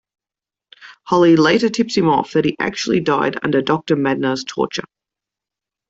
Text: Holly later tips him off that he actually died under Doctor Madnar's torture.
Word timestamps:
Holly 1.03 1.35
later 1.35 1.69
tips 1.69 1.95
him 1.95 2.09
off 2.09 2.33
that 2.33 2.45
he 2.45 2.55
actually 2.59 3.01
died 3.01 3.37
under 3.45 3.61
Doctor 3.61 3.95
Madnar's 3.95 4.43
torture. 4.43 4.85